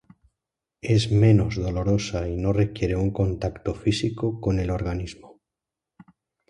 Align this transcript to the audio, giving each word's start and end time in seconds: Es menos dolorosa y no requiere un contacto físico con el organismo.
Es 0.81 1.11
menos 1.11 1.57
dolorosa 1.57 2.27
y 2.27 2.35
no 2.35 2.53
requiere 2.53 2.95
un 2.95 3.11
contacto 3.11 3.75
físico 3.75 4.41
con 4.41 4.57
el 4.59 4.71
organismo. 4.71 5.39